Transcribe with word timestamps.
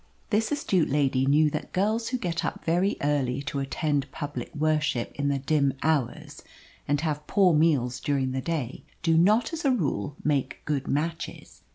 This 0.31 0.51
astute 0.51 0.89
lady 0.89 1.27
knew 1.27 1.51
that 1.51 1.73
girls 1.73 2.07
who 2.07 2.17
get 2.17 2.43
up 2.43 2.65
very 2.65 2.97
early 3.01 3.43
to 3.43 3.59
attend 3.59 4.11
public 4.11 4.49
worship 4.55 5.11
in 5.13 5.27
the 5.29 5.37
dim 5.37 5.73
hours, 5.83 6.41
and 6.87 6.99
have 7.01 7.27
poor 7.27 7.53
meals 7.53 7.99
during 7.99 8.31
the 8.31 8.41
day, 8.41 8.83
do 9.03 9.15
not 9.15 9.53
as 9.53 9.63
a 9.63 9.69
rule 9.69 10.15
make 10.23 10.65
good 10.65 10.87
matches. 10.87 11.61